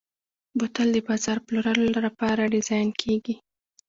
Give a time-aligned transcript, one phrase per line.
[0.57, 3.35] بوتل د بازار پلورلو لپاره ډیزاین کېږي.